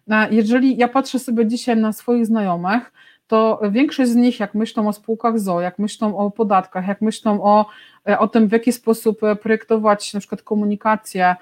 E, 0.09 0.27
jeżeli 0.31 0.77
ja 0.77 0.87
patrzę 0.87 1.19
sobie 1.19 1.45
dzisiaj 1.45 1.77
na 1.77 1.93
swoich 1.93 2.25
znajomych, 2.25 2.91
to 3.27 3.61
większość 3.71 4.11
z 4.11 4.15
nich, 4.15 4.39
jak 4.39 4.55
myślą 4.55 4.87
o 4.87 4.93
spółkach 4.93 5.39
ZO, 5.39 5.61
jak 5.61 5.79
myślą 5.79 6.17
o 6.17 6.31
podatkach, 6.31 6.87
jak 6.87 7.01
myślą 7.01 7.43
o, 7.43 7.65
e, 8.09 8.19
o 8.19 8.27
tym, 8.27 8.47
w 8.47 8.51
jaki 8.51 8.71
sposób 8.71 9.19
projektować 9.41 10.13
na 10.13 10.19
przykład 10.19 10.41
komunikację 10.41 11.35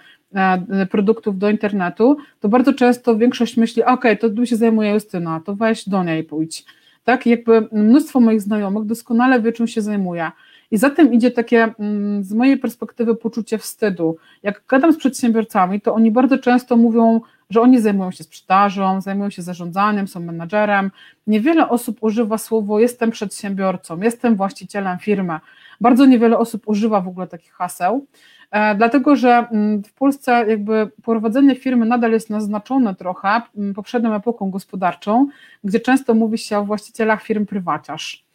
produktów 0.92 1.38
do 1.38 1.50
internetu, 1.50 2.18
to 2.40 2.50
bardzo 2.50 2.74
często 2.74 3.18
większość 3.18 3.58
myśli, 3.58 3.84
ok, 3.84 4.04
to 4.20 4.30
tu 4.30 4.46
się 4.46 4.56
zajmuje 4.56 4.92
Justyna, 4.92 5.42
to 5.46 5.56
weź 5.56 5.90
do 5.90 6.04
niej 6.04 6.24
pójdź. 6.24 6.66
Tak, 7.04 7.26
jakby 7.26 7.68
mnóstwo 7.72 8.20
moich 8.20 8.42
znajomych 8.42 8.86
doskonale 8.86 9.42
wie, 9.42 9.52
czym 9.52 9.68
się 9.68 9.82
zajmuje. 9.82 10.32
I 10.72 10.78
za 10.78 10.90
tym 10.90 11.14
idzie 11.14 11.32
takie, 11.32 11.74
mm, 11.80 12.24
z 12.24 12.34
mojej 12.34 12.58
perspektywy, 12.58 13.16
poczucie 13.16 13.58
wstydu. 13.58 14.18
Jak 14.44 14.64
gadam 14.68 14.94
z 14.94 14.98
przedsiębiorcami, 14.98 15.82
to 15.82 15.94
oni 15.94 16.12
bardzo 16.12 16.38
często 16.38 16.78
mówią, 16.78 17.22
że 17.50 17.62
oni 17.62 17.82
zajmują 17.82 18.12
się 18.12 18.24
sprzedażą, 18.24 19.02
zajmują 19.02 19.30
się 19.30 19.42
zarządzaniem, 19.42 20.08
są 20.08 20.20
menadżerem. 20.20 20.92
Niewiele 21.28 21.70
osób 21.70 21.98
używa 22.02 22.38
słowo 22.38 22.80
jestem 22.80 23.12
przedsiębiorcą, 23.12 24.02
jestem 24.02 24.36
właścicielem 24.36 25.00
firmy. 25.00 25.40
Bardzo 25.82 26.06
niewiele 26.06 26.38
osób 26.38 26.64
używa 26.66 27.02
w 27.02 27.08
ogóle 27.08 27.28
takich 27.28 27.54
haseł, 27.54 28.06
e, 28.52 28.76
dlatego 28.76 29.16
że 29.16 29.48
mm, 29.52 29.84
w 29.84 29.94
Polsce 29.94 30.46
jakby 30.48 30.92
prowadzenie 31.04 31.56
firmy 31.56 31.86
nadal 31.86 32.12
jest 32.12 32.30
naznaczone 32.30 32.96
trochę 32.96 33.42
mm, 33.58 33.74
poprzednią 33.74 34.16
epoką 34.16 34.52
gospodarczą, 34.52 35.28
gdzie 35.64 35.80
często 35.80 36.14
mówi 36.14 36.38
się 36.38 36.58
o 36.58 36.66
właścicielach 36.66 37.24
firm 37.24 37.46
prywaciarz. 37.46 38.27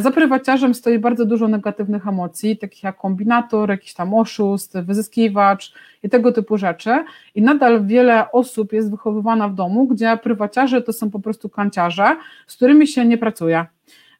Za 0.00 0.10
prywaciarzem 0.10 0.74
stoi 0.74 0.98
bardzo 0.98 1.24
dużo 1.24 1.48
negatywnych 1.48 2.06
emocji, 2.06 2.56
takich 2.56 2.82
jak 2.82 2.96
kombinator, 2.96 3.70
jakiś 3.70 3.94
tam 3.94 4.14
oszust, 4.14 4.78
wyzyskiwacz 4.78 5.74
i 6.02 6.08
tego 6.08 6.32
typu 6.32 6.58
rzeczy. 6.58 7.04
I 7.34 7.42
nadal 7.42 7.86
wiele 7.86 8.32
osób 8.32 8.72
jest 8.72 8.90
wychowywana 8.90 9.48
w 9.48 9.54
domu, 9.54 9.86
gdzie 9.86 10.18
prywaciarze 10.22 10.82
to 10.82 10.92
są 10.92 11.10
po 11.10 11.20
prostu 11.20 11.48
kanciarze, 11.48 12.16
z 12.46 12.56
którymi 12.56 12.86
się 12.86 13.06
nie 13.06 13.18
pracuje. 13.18 13.66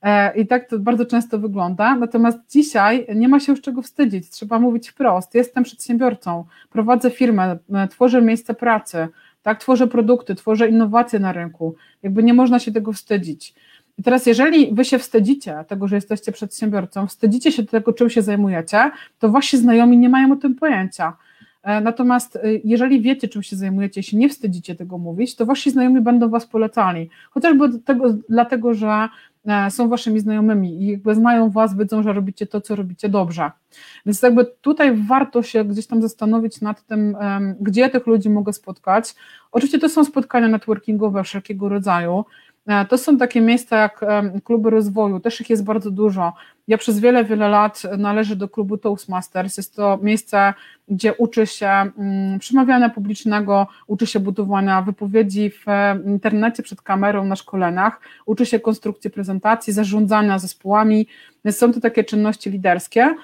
E, 0.02 0.36
I 0.36 0.46
tak 0.46 0.68
to 0.68 0.78
bardzo 0.78 1.06
często 1.06 1.38
wygląda. 1.38 1.96
Natomiast 1.96 2.38
dzisiaj 2.50 3.06
nie 3.14 3.28
ma 3.28 3.40
się 3.40 3.52
już 3.52 3.60
czego 3.60 3.82
wstydzić. 3.82 4.30
Trzeba 4.30 4.58
mówić 4.58 4.88
wprost: 4.88 5.34
jestem 5.34 5.64
przedsiębiorcą, 5.64 6.44
prowadzę 6.70 7.10
firmę, 7.10 7.58
e, 7.74 7.88
tworzę 7.88 8.22
miejsce 8.22 8.54
pracy, 8.54 9.08
tak, 9.42 9.60
tworzę 9.60 9.86
produkty, 9.86 10.34
tworzę 10.34 10.68
innowacje 10.68 11.18
na 11.18 11.32
rynku. 11.32 11.74
Jakby 12.02 12.22
nie 12.22 12.34
można 12.34 12.58
się 12.58 12.72
tego 12.72 12.92
wstydzić. 12.92 13.54
I 13.98 14.02
teraz, 14.02 14.26
jeżeli 14.26 14.74
wy 14.74 14.84
się 14.84 14.98
wstydzicie 14.98 15.64
tego, 15.68 15.88
że 15.88 15.94
jesteście 15.94 16.32
przedsiębiorcą, 16.32 17.06
wstydzicie 17.06 17.52
się 17.52 17.64
tego, 17.64 17.92
czym 17.92 18.10
się 18.10 18.22
zajmujecie, 18.22 18.90
to 19.18 19.28
wasi 19.28 19.58
znajomi 19.58 19.98
nie 19.98 20.08
mają 20.08 20.32
o 20.32 20.36
tym 20.36 20.54
pojęcia. 20.54 21.16
E, 21.62 21.80
natomiast 21.80 22.36
e, 22.36 22.40
jeżeli 22.64 23.00
wiecie, 23.00 23.28
czym 23.28 23.42
się 23.42 23.56
zajmujecie, 23.56 24.00
jeśli 24.00 24.18
nie 24.18 24.28
wstydzicie 24.28 24.74
tego 24.74 24.98
mówić, 24.98 25.36
to 25.36 25.46
wasi 25.46 25.70
znajomi 25.70 26.00
będą 26.00 26.28
was 26.28 26.46
polecali. 26.46 27.10
Chociażby 27.30 27.78
tego, 27.78 28.14
dlatego, 28.28 28.74
że 28.74 29.08
e, 29.46 29.70
są 29.70 29.88
waszymi 29.88 30.20
znajomymi 30.20 30.82
i 30.82 30.86
jakby 30.86 31.14
znają 31.14 31.50
was, 31.50 31.76
wiedzą, 31.76 32.02
że 32.02 32.12
robicie 32.12 32.46
to, 32.46 32.60
co 32.60 32.76
robicie 32.76 33.08
dobrze. 33.08 33.50
Więc 34.06 34.22
jakby 34.22 34.46
tutaj 34.60 34.96
warto 34.96 35.42
się 35.42 35.64
gdzieś 35.64 35.86
tam 35.86 36.02
zastanowić 36.02 36.60
nad 36.60 36.86
tym, 36.86 37.16
gdzie 37.60 37.88
tych 37.88 38.06
ludzi 38.06 38.30
mogę 38.30 38.52
spotkać. 38.52 39.14
Oczywiście 39.52 39.78
to 39.78 39.88
są 39.88 40.04
spotkania 40.04 40.48
networkingowe 40.48 41.24
wszelkiego 41.24 41.68
rodzaju, 41.68 42.24
to 42.88 42.98
są 42.98 43.18
takie 43.18 43.40
miejsca 43.40 43.76
jak 43.76 44.04
kluby 44.44 44.70
rozwoju, 44.70 45.20
też 45.20 45.40
ich 45.40 45.50
jest 45.50 45.64
bardzo 45.64 45.90
dużo. 45.90 46.32
Ja 46.68 46.78
przez 46.78 47.00
wiele, 47.00 47.25
wiele 47.25 47.48
lat 47.48 47.82
należę 47.98 48.37
do 48.37 48.48
klubu 48.48 48.78
Toastmasters. 48.78 49.56
Jest 49.56 49.76
to 49.76 49.98
miejsce, 50.02 50.54
gdzie 50.88 51.14
uczy 51.14 51.46
się 51.46 51.66
mm, 51.68 52.38
przemawiania 52.38 52.90
publicznego, 52.90 53.66
uczy 53.87 54.06
się 54.06 54.20
budowania 54.20 54.82
wypowiedzi 54.82 55.50
w 55.50 55.64
internecie 56.06 56.62
przed 56.62 56.82
kamerą 56.82 57.25
na 57.25 57.37
szkoleniach, 57.37 58.00
uczy 58.26 58.46
się 58.46 58.60
konstrukcji 58.60 59.10
prezentacji, 59.10 59.72
zarządzania 59.72 60.38
zespołami. 60.38 61.06
Są 61.50 61.72
to 61.72 61.80
takie 61.80 62.04
czynności 62.04 62.50
liderskie 62.50 63.14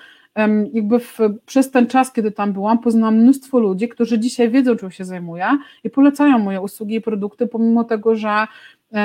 jakby 0.72 0.98
w, 0.98 1.18
przez 1.46 1.70
ten 1.70 1.86
czas, 1.86 2.12
kiedy 2.12 2.30
tam 2.30 2.52
byłam, 2.52 2.78
poznałam 2.78 3.16
mnóstwo 3.16 3.58
ludzi, 3.58 3.88
którzy 3.88 4.18
dzisiaj 4.18 4.50
wiedzą, 4.50 4.76
czym 4.76 4.90
się 4.90 5.04
zajmuję 5.04 5.58
i 5.84 5.90
polecają 5.90 6.38
moje 6.38 6.60
usługi 6.60 6.94
i 6.94 7.00
produkty, 7.00 7.46
pomimo 7.46 7.84
tego, 7.84 8.16
że 8.16 8.28
E, 8.28 8.46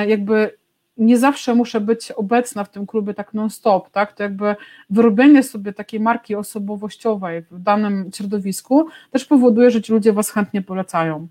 jakby 0.08 0.60
nie 0.98 1.18
zawsze 1.18 1.56
muszę 1.56 1.82
być 1.82 2.12
obecna 2.12 2.64
w 2.64 2.70
tym 2.70 2.88
klubie 2.88 3.14
tak 3.14 3.34
non-stop, 3.34 3.90
tak? 3.90 4.14
To 4.14 4.24
jakby 4.24 4.56
wyrobienie 4.90 5.44
sobie 5.44 5.74
takiej 5.74 6.00
marki 6.00 6.36
osobowościowej 6.36 7.42
w 7.52 7.60
danym 7.60 8.10
środowisku 8.16 8.88
też 9.12 9.26
powoduje, 9.26 9.72
że 9.72 9.82
ci 9.82 9.94
ludzie 9.94 10.14
was 10.14 10.32
chętnie 10.32 10.62
polecają. 10.62 11.28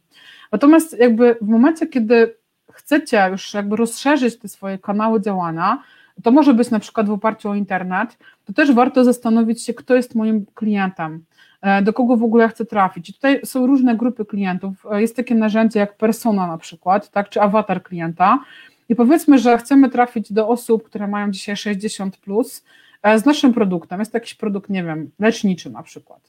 Natomiast 0.53 0.99
jakby 0.99 1.37
w 1.43 1.49
momencie, 1.49 1.87
kiedy 1.87 2.35
chcecie 2.73 3.29
już 3.31 3.55
jakby 3.55 3.77
rozszerzyć 3.77 4.38
te 4.38 4.49
swoje 4.49 4.79
kanały 4.79 5.21
działania, 5.21 5.83
to 6.23 6.31
może 6.31 6.55
być 6.55 6.71
na 6.71 6.79
przykład 6.79 7.09
w 7.09 7.12
oparciu 7.12 7.50
o 7.50 7.55
internet, 7.55 8.19
to 8.49 8.52
też 8.52 8.73
warto 8.73 9.05
zastanowić 9.05 9.62
się, 9.62 9.75
kto 9.75 9.95
jest 9.95 10.14
moim 10.14 10.47
klientem, 10.55 11.25
e, 11.61 11.83
do 11.83 11.93
kogo 11.93 12.17
w 12.17 12.23
ogóle 12.23 12.49
chcę 12.49 12.64
trafić. 12.64 13.11
I 13.11 13.14
tutaj 13.14 13.40
są 13.45 13.67
różne 13.67 13.97
grupy 13.97 14.25
klientów. 14.25 14.87
E, 14.90 15.00
jest 15.00 15.17
takie 15.17 15.35
narzędzie 15.35 15.78
jak 15.78 15.97
persona 15.97 16.47
na 16.47 16.59
przykład, 16.59 17.11
tak, 17.11 17.28
czy 17.28 17.40
awatar 17.40 17.83
klienta. 17.83 18.45
I 18.88 18.95
powiedzmy, 18.95 19.38
że 19.38 19.59
chcemy 19.59 19.90
trafić 19.90 20.33
do 20.33 20.49
osób, 20.49 20.85
które 20.85 21.09
mają 21.09 21.31
dzisiaj 21.31 21.57
60 21.57 22.17
plus 22.17 22.64
e, 23.02 23.19
z 23.19 23.25
naszym 23.25 23.55
produktem. 23.55 24.00
Jest 24.00 24.14
jakiś 24.14 24.35
produkt, 24.35 24.71
nie 24.71 24.85
wiem, 24.85 25.11
leczniczy 25.19 25.71
na 25.71 25.83
przykład. 25.83 26.21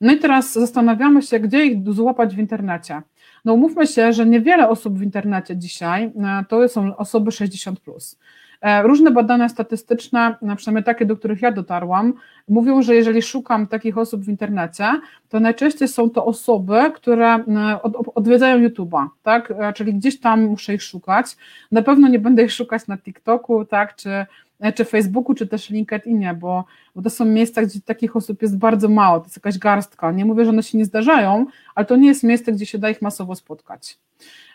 No 0.00 0.12
i 0.12 0.18
teraz 0.18 0.52
zastanawiamy 0.52 1.22
się, 1.22 1.40
gdzie 1.40 1.66
ich 1.66 1.92
złapać 1.92 2.36
w 2.36 2.38
internecie. 2.38 3.02
No 3.44 3.54
umówmy 3.54 3.86
się, 3.86 4.12
że 4.12 4.26
niewiele 4.26 4.68
osób 4.68 4.98
w 4.98 5.02
internecie 5.02 5.56
dzisiaj 5.56 6.12
to 6.48 6.68
są 6.68 6.96
osoby 6.96 7.32
60 7.32 7.80
plus. 7.80 8.18
E, 8.64 8.82
różne 8.82 9.10
badania 9.10 9.48
statystyczne, 9.48 10.36
przynajmniej 10.56 10.84
takie, 10.84 11.06
do 11.06 11.16
których 11.16 11.42
ja 11.42 11.52
dotarłam, 11.52 12.14
mówią, 12.48 12.82
że 12.82 12.94
jeżeli 12.94 13.22
szukam 13.22 13.66
takich 13.66 13.98
osób 13.98 14.22
w 14.22 14.28
internecie, 14.28 14.84
to 15.28 15.40
najczęściej 15.40 15.88
są 15.88 16.10
to 16.10 16.24
osoby, 16.24 16.92
które 16.94 17.34
e, 17.34 17.82
odwiedzają 18.14 18.68
YouTube'a, 18.68 19.06
tak? 19.22 19.50
E, 19.50 19.72
czyli 19.72 19.94
gdzieś 19.94 20.20
tam 20.20 20.44
muszę 20.44 20.74
ich 20.74 20.82
szukać. 20.82 21.36
Na 21.72 21.82
pewno 21.82 22.08
nie 22.08 22.18
będę 22.18 22.42
ich 22.42 22.52
szukać 22.52 22.86
na 22.86 22.98
TikToku, 22.98 23.64
tak? 23.64 23.96
Czy 23.96 24.26
czy 24.72 24.84
Facebooku, 24.84 25.34
czy 25.34 25.46
też 25.46 25.70
LinkedInie, 25.70 26.34
bo, 26.34 26.64
bo 26.94 27.02
to 27.02 27.10
są 27.10 27.24
miejsca, 27.24 27.62
gdzie 27.62 27.80
takich 27.80 28.16
osób 28.16 28.42
jest 28.42 28.58
bardzo 28.58 28.88
mało, 28.88 29.18
to 29.20 29.26
jest 29.26 29.36
jakaś 29.36 29.58
garstka. 29.58 30.12
Nie 30.12 30.24
mówię, 30.24 30.44
że 30.44 30.50
one 30.50 30.62
się 30.62 30.78
nie 30.78 30.84
zdarzają, 30.84 31.46
ale 31.74 31.86
to 31.86 31.96
nie 31.96 32.08
jest 32.08 32.22
miejsce, 32.22 32.52
gdzie 32.52 32.66
się 32.66 32.78
da 32.78 32.90
ich 32.90 33.02
masowo 33.02 33.34
spotkać. 33.34 33.98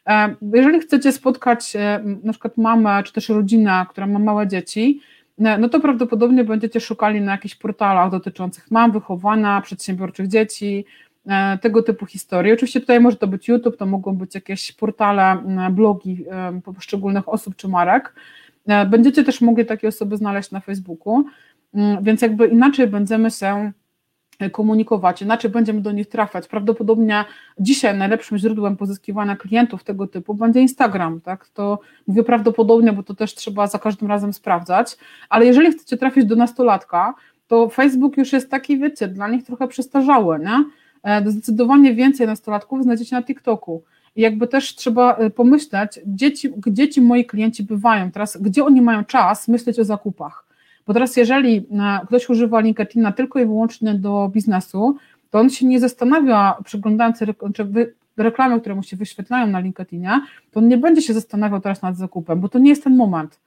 E, 0.07 0.35
jeżeli 0.53 0.79
chcecie 0.79 1.11
spotkać 1.11 1.75
e, 1.75 1.99
na 2.23 2.33
przykład 2.33 2.57
mamę, 2.57 3.03
czy 3.03 3.13
też 3.13 3.29
rodzinę, 3.29 3.85
która 3.89 4.07
ma 4.07 4.19
małe 4.19 4.47
dzieci, 4.47 5.01
e, 5.39 5.57
no 5.57 5.69
to 5.69 5.79
prawdopodobnie 5.79 6.43
będziecie 6.43 6.79
szukali 6.79 7.21
na 7.21 7.31
jakichś 7.31 7.55
portalach 7.55 8.11
dotyczących 8.11 8.71
mam, 8.71 8.91
wychowania, 8.91 9.61
przedsiębiorczych 9.61 10.27
dzieci, 10.27 10.85
tego 11.61 11.83
typu 11.83 12.05
historii. 12.05 12.53
Oczywiście 12.53 12.79
tutaj 12.79 12.99
może 12.99 13.17
to 13.17 13.27
być 13.27 13.47
YouTube, 13.47 13.77
to 13.77 13.85
mogą 13.85 14.13
być 14.15 14.35
jakieś 14.35 14.71
portale, 14.71 15.37
blogi 15.71 16.25
poszczególnych 16.63 17.29
osób 17.29 17.55
czy 17.55 17.67
marek. 17.67 18.13
Będziecie 18.89 19.23
też 19.23 19.41
mogli 19.41 19.65
takie 19.65 19.87
osoby 19.87 20.17
znaleźć 20.17 20.51
na 20.51 20.59
Facebooku, 20.59 21.23
więc 22.01 22.21
jakby 22.21 22.47
inaczej 22.47 22.87
będziemy 22.87 23.31
się 23.31 23.71
komunikować, 24.51 25.21
inaczej 25.21 25.51
będziemy 25.51 25.81
do 25.81 25.91
nich 25.91 26.09
trafiać. 26.09 26.47
Prawdopodobnie 26.47 27.25
dzisiaj 27.59 27.97
najlepszym 27.97 28.37
źródłem 28.37 28.77
pozyskiwania 28.77 29.35
klientów 29.35 29.83
tego 29.83 30.07
typu 30.07 30.33
będzie 30.33 30.61
Instagram, 30.61 31.21
tak? 31.21 31.47
To 31.47 31.79
mówię 32.07 32.23
prawdopodobnie, 32.23 32.93
bo 32.93 33.03
to 33.03 33.13
też 33.13 33.35
trzeba 33.35 33.67
za 33.67 33.79
każdym 33.79 34.07
razem 34.07 34.33
sprawdzać, 34.33 34.97
ale 35.29 35.45
jeżeli 35.45 35.71
chcecie 35.71 35.97
trafić 35.97 36.25
do 36.25 36.35
nastolatka, 36.35 37.13
to 37.47 37.69
Facebook 37.69 38.17
już 38.17 38.33
jest 38.33 38.51
taki, 38.51 38.79
wiecie, 38.79 39.07
dla 39.07 39.27
nich 39.27 39.43
trochę 39.43 39.67
przestarzały, 39.67 40.39
nie? 40.39 40.63
E, 41.03 41.31
zdecydowanie 41.31 41.95
więcej 41.95 42.27
nastolatków 42.27 42.83
znajdziecie 42.83 43.15
na 43.15 43.23
TikToku. 43.23 43.83
I 44.15 44.21
jakby 44.21 44.47
też 44.47 44.75
trzeba 44.75 45.15
e, 45.15 45.29
pomyśleć, 45.29 45.99
gdzie 46.05 46.31
ci, 46.31 46.49
gdzie 46.49 46.89
ci 46.89 47.01
moi 47.01 47.25
klienci 47.25 47.63
bywają 47.63 48.11
teraz, 48.11 48.37
gdzie 48.37 48.65
oni 48.65 48.81
mają 48.81 49.05
czas 49.05 49.47
myśleć 49.47 49.79
o 49.79 49.83
zakupach 49.83 50.49
bo 50.89 50.93
teraz, 50.93 51.17
jeżeli 51.17 51.57
e, 51.57 52.05
ktoś 52.07 52.29
używa 52.29 52.59
LinkedIna 52.59 53.11
tylko 53.11 53.39
i 53.39 53.45
wyłącznie 53.45 53.93
do 53.93 54.29
biznesu, 54.33 54.97
to 55.29 55.39
on 55.39 55.49
się 55.49 55.65
nie 55.65 55.79
zastanawia, 55.79 56.57
przeglądając 56.65 57.19
reklamy, 58.17 58.59
które 58.59 58.75
mu 58.75 58.83
się 58.83 58.97
wyświetlają 58.97 59.47
na 59.47 59.59
LinkedInie, 59.59 60.21
to 60.51 60.59
on 60.59 60.67
nie 60.67 60.77
będzie 60.77 61.01
się 61.01 61.13
zastanawiał 61.13 61.61
teraz 61.61 61.81
nad 61.81 61.97
zakupem, 61.97 62.39
bo 62.39 62.49
to 62.49 62.59
nie 62.59 62.69
jest 62.69 62.83
ten 62.83 62.95
moment. 62.95 63.39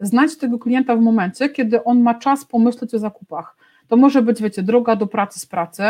Znajdź 0.00 0.36
tego 0.36 0.58
klienta 0.58 0.96
w 0.96 1.00
momencie, 1.00 1.48
kiedy 1.48 1.84
on 1.84 2.00
ma 2.00 2.14
czas 2.14 2.44
pomyśleć 2.44 2.94
o 2.94 2.98
zakupach. 2.98 3.56
To 3.88 3.96
może 3.96 4.22
być, 4.22 4.42
wiecie, 4.42 4.62
droga 4.62 4.96
do 4.96 5.06
pracy 5.06 5.40
z 5.40 5.46
pracy, 5.46 5.82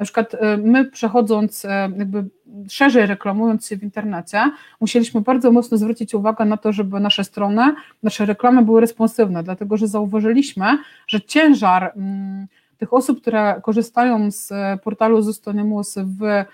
na 0.00 0.04
przykład 0.04 0.34
y, 0.34 0.38
my 0.58 0.84
przechodząc, 0.84 1.64
y, 1.64 1.68
jakby 1.96 2.24
szerzej 2.68 3.06
reklamując 3.06 3.66
się 3.66 3.76
w 3.76 3.82
internecie, 3.82 4.50
musieliśmy 4.80 5.20
bardzo 5.20 5.52
mocno 5.52 5.76
zwrócić 5.76 6.14
uwagę 6.14 6.44
na 6.44 6.56
to, 6.56 6.72
żeby 6.72 7.00
nasze 7.00 7.24
strony, 7.24 7.74
nasze 8.02 8.26
reklamy 8.26 8.62
były 8.62 8.80
responsywne, 8.80 9.42
dlatego 9.42 9.76
że 9.76 9.86
zauważyliśmy, 9.86 10.78
że 11.06 11.20
ciężar 11.20 11.92
mm, 11.96 12.46
tych 12.78 12.92
osób, 12.92 13.20
które 13.20 13.60
korzystają 13.62 14.30
z 14.30 14.52
portalu 14.82 15.22
Zostanimus 15.22 15.94
w 15.98 16.44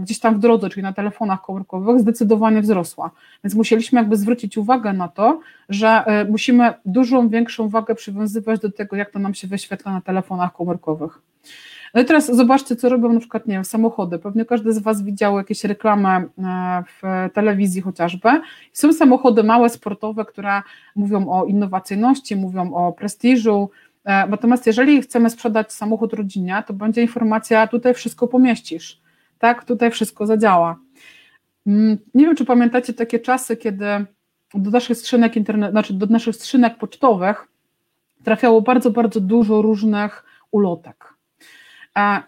gdzieś 0.00 0.20
tam 0.20 0.34
w 0.34 0.38
drodze, 0.38 0.68
czyli 0.68 0.82
na 0.82 0.92
telefonach 0.92 1.42
komórkowych, 1.42 2.00
zdecydowanie 2.00 2.62
wzrosła. 2.62 3.10
Więc 3.44 3.54
musieliśmy 3.54 3.98
jakby 3.98 4.16
zwrócić 4.16 4.58
uwagę 4.58 4.92
na 4.92 5.08
to, 5.08 5.40
że 5.68 6.04
musimy 6.28 6.74
dużą, 6.86 7.28
większą 7.28 7.68
wagę 7.68 7.94
przywiązywać 7.94 8.60
do 8.60 8.72
tego, 8.72 8.96
jak 8.96 9.10
to 9.10 9.18
nam 9.18 9.34
się 9.34 9.48
wyświetla 9.48 9.92
na 9.92 10.00
telefonach 10.00 10.52
komórkowych. 10.52 11.18
No 11.94 12.00
i 12.00 12.04
teraz 12.04 12.36
zobaczcie, 12.36 12.76
co 12.76 12.88
robią 12.88 13.12
na 13.12 13.20
przykład, 13.20 13.46
nie 13.46 13.54
wiem, 13.54 13.64
samochody. 13.64 14.18
Pewnie 14.18 14.44
każdy 14.44 14.72
z 14.72 14.78
Was 14.78 15.02
widział 15.02 15.38
jakieś 15.38 15.64
reklamy 15.64 16.08
e, 16.08 16.24
w 16.86 17.02
telewizji 17.34 17.80
chociażby. 17.80 18.28
Są 18.72 18.92
samochody 18.92 19.42
małe, 19.42 19.68
sportowe, 19.68 20.24
które 20.24 20.62
mówią 20.96 21.28
o 21.28 21.44
innowacyjności, 21.44 22.36
mówią 22.36 22.74
o 22.74 22.92
prestiżu. 22.92 23.70
E, 24.04 24.26
natomiast 24.26 24.66
jeżeli 24.66 25.02
chcemy 25.02 25.30
sprzedać 25.30 25.72
samochód 25.72 26.12
rodzinie, 26.12 26.62
to 26.66 26.72
będzie 26.72 27.02
informacja, 27.02 27.66
tutaj 27.66 27.94
wszystko 27.94 28.28
pomieścisz, 28.28 29.00
tak, 29.38 29.64
tutaj 29.64 29.90
wszystko 29.90 30.26
zadziała. 30.26 30.76
Mm, 31.66 31.98
nie 32.14 32.26
wiem, 32.26 32.36
czy 32.36 32.44
pamiętacie 32.44 32.92
takie 32.92 33.18
czasy, 33.18 33.56
kiedy 33.56 33.86
do 34.54 34.70
naszych 34.70 34.98
skrzynek 34.98 35.36
internet, 35.36 35.70
znaczy 35.70 35.94
do 35.94 36.06
naszych 36.06 36.36
skrzynek 36.36 36.78
pocztowych 36.78 37.48
trafiało 38.24 38.62
bardzo, 38.62 38.90
bardzo 38.90 39.20
dużo 39.20 39.62
różnych 39.62 40.24
ulotek. 40.50 41.19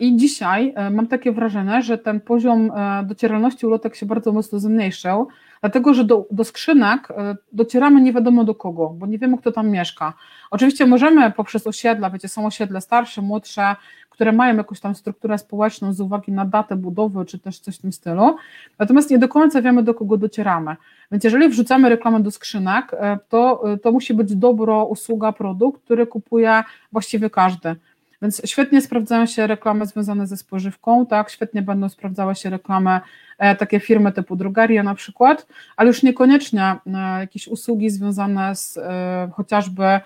I 0.00 0.16
dzisiaj 0.16 0.73
e, 0.76 0.90
mam 0.90 1.07
takie 1.07 1.33
wrażenie, 1.33 1.83
że 1.83 1.99
ten 1.99 2.21
poziom 2.21 2.71
e, 2.71 3.04
docieralności 3.04 3.66
ulotek 3.66 3.95
się 3.97 4.07
bardzo 4.07 4.33
mocno 4.33 4.59
zmniejszył, 4.59 5.28
dlatego 5.61 5.95
że 5.95 6.04
do, 6.04 6.26
do 6.31 6.45
skrzynek 6.45 7.11
e, 7.11 7.37
docieramy 7.52 8.00
nie 8.00 8.12
wiadomo 8.12 8.45
do 8.45 8.54
kogo, 8.54 8.95
bo 8.99 9.07
nie 9.07 9.19
wiemy, 9.19 9.38
kto 9.38 9.52
tam 9.52 9.71
mieszka. 9.71 10.14
Oczywiście 10.50 10.87
możemy 10.87 11.31
poprzez 11.31 11.66
osiedla, 11.66 12.11
wiecie, 12.11 12.28
są 12.28 12.47
osiedle 12.47 12.81
starsze, 12.81 13.23
młodsze, 13.23 13.76
które 14.11 14.33
mają 14.33 14.57
jakąś 14.57 14.81
tam 14.81 14.95
strukturę 14.95 15.38
społeczną 15.38 15.92
z 15.92 16.00
uwagi 16.00 16.33
na 16.33 16.45
datę 16.45 16.76
budowy, 16.76 17.25
czy 17.25 17.38
też 17.38 17.59
coś 17.59 17.76
w 17.76 17.81
tym 17.81 17.92
stylu, 17.92 18.37
natomiast 18.78 19.11
nie 19.11 19.19
do 19.19 19.28
końca 19.28 19.62
wiemy, 19.62 19.83
do 19.83 19.95
kogo 19.95 20.16
docieramy. 20.16 20.76
Więc 21.12 21.25
jeżeli 21.25 21.49
wrzucamy 21.49 21.88
reklamę 21.88 22.21
do 22.21 22.31
skrzynek, 22.31 22.90
to, 23.28 23.64
to 23.83 23.92
musi 23.92 24.14
być 24.14 24.37
dobro, 24.37 24.85
usługa, 24.85 25.33
produkt, 25.33 25.85
który 25.85 26.07
kupuje 26.07 26.62
właściwie 26.92 27.31
każdy. 27.31 27.76
Więc 28.23 28.43
świetnie 28.45 28.81
sprawdzają 28.81 29.26
się 29.26 29.47
reklamy 29.47 29.87
związane 29.87 30.26
ze 30.26 30.37
spożywką, 30.37 31.07
tak, 31.07 31.31
świetnie 31.31 31.62
będą 31.62 31.88
sprawdzały 31.88 32.35
się 32.35 32.50
reklamy 32.50 33.00
e, 33.38 33.57
takie 33.57 33.81
firmy 33.81 34.12
typu 34.12 34.37
drogeria 34.37 34.83
na 34.83 34.95
przykład, 34.95 35.47
ale 35.76 35.88
już 35.88 36.02
niekoniecznie 36.02 36.62
e, 36.62 36.79
jakieś 37.21 37.49
usługi 37.49 37.91
związane 37.91 38.57
z 38.57 38.76
e, 38.76 39.31
chociażby 39.35 40.00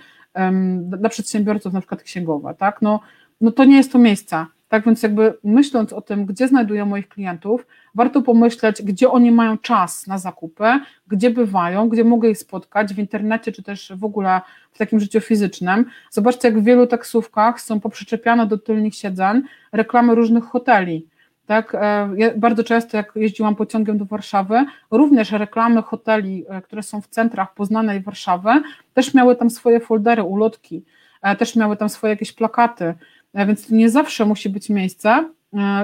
dla 0.81 1.09
przedsiębiorców, 1.09 1.73
na 1.73 1.81
przykład 1.81 2.03
księgowe, 2.03 2.55
tak, 2.59 2.83
no, 2.83 3.01
no 3.41 3.53
to 3.53 3.65
nie 3.65 3.77
jest 3.77 3.93
to 3.93 3.99
miejsce, 3.99 4.47
tak 4.69 4.85
więc 4.85 5.03
jakby 5.03 5.39
myśląc 5.45 5.93
o 5.93 6.01
tym, 6.01 6.27
gdzie 6.27 6.49
znajduję 6.49 6.85
moich 6.85 7.09
klientów, 7.09 7.67
warto 7.95 8.23
pomyśleć, 8.23 8.83
gdzie 8.83 9.11
oni 9.11 9.33
mają 9.33 9.59
czas 9.59 10.07
na 10.07 10.19
zakupy, 10.19 10.65
gdzie 11.07 11.31
bywają, 11.31 11.89
gdzie 11.89 12.05
mogę 12.05 12.31
ich 12.31 12.39
spotkać 12.39 12.95
w 12.95 12.99
internecie, 12.99 13.53
czy 13.53 13.63
też 13.63 13.93
w 13.97 14.05
ogóle 14.05 14.41
w 14.73 14.79
takim 14.79 15.01
życiu 15.01 15.21
fizycznym. 15.21 15.85
Zobaczcie, 16.11 16.49
jak 16.49 16.61
w 16.61 16.65
wielu 16.65 16.87
taksówkach 16.87 17.61
są 17.61 17.81
poprzyczepiane 17.81 18.47
do 18.47 18.59
tylnych 18.59 18.95
siedzeń 18.95 19.43
reklamy 19.73 20.15
różnych 20.15 20.45
hoteli. 20.45 21.07
Tak, 21.47 21.75
e, 21.75 22.09
ja 22.17 22.31
bardzo 22.37 22.65
często, 22.65 22.97
jak 22.97 23.13
jeździłam 23.17 23.57
pociągiem 23.57 23.99
do 23.99 24.05
Warszawy, 24.05 24.65
również 24.91 25.33
reklamy 25.33 25.83
hoteli, 25.83 26.45
e, 26.49 26.63
które 26.63 26.83
są 26.83 27.01
w 27.01 27.09
centrach 27.09 27.55
Poznanej 27.55 28.01
Warszawy, 28.01 28.51
też 28.95 29.15
miały 29.15 29.37
tam 29.37 29.51
swoje 29.51 29.81
foldery, 29.81 30.23
ulotki, 30.23 30.85
e, 31.23 31.37
też 31.37 31.57
miały 31.57 31.77
tam 31.77 31.89
swoje 31.89 32.11
jakieś 32.13 32.33
plakaty, 32.33 32.95
więc 33.37 33.67
to 33.67 33.75
nie 33.75 33.91
zawsze 33.91 34.25
musi 34.25 34.49
być 34.49 34.71
miejsce 34.71 35.31